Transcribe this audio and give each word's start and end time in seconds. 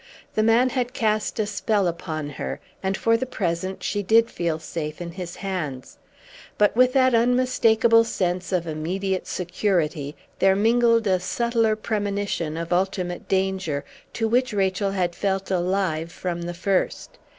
The 0.33 0.41
man 0.41 0.69
had 0.69 0.93
cast 0.95 1.37
a 1.37 1.45
spell 1.45 1.85
upon 1.85 2.31
her; 2.31 2.59
and 2.81 2.97
for 2.97 3.15
the 3.17 3.27
present 3.27 3.83
she 3.83 4.01
did 4.01 4.31
feel 4.31 4.57
safe 4.57 4.99
in 4.99 5.11
his 5.11 5.35
hands. 5.35 5.99
But 6.57 6.75
with 6.75 6.93
that 6.93 7.13
unmistakable 7.13 8.03
sense 8.03 8.51
of 8.51 8.65
immediate 8.65 9.27
security 9.27 10.15
there 10.39 10.55
mingled 10.55 11.05
a 11.05 11.19
subtler 11.19 11.75
premonition 11.75 12.57
of 12.57 12.73
ultimate 12.73 13.27
danger, 13.27 13.85
to 14.13 14.27
which 14.27 14.53
Rachel 14.53 14.89
had 14.89 15.13
felt 15.13 15.51
alive 15.51 16.11
from 16.11 16.41
the 16.41 16.55
first. 16.55 17.19